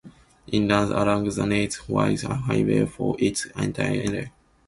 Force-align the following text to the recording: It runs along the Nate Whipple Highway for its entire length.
It 0.47 0.65
runs 0.67 0.89
along 0.89 1.29
the 1.29 1.45
Nate 1.45 1.75
Whipple 1.87 2.33
Highway 2.33 2.87
for 2.87 3.15
its 3.19 3.45
entire 3.55 4.03
length. 4.07 4.31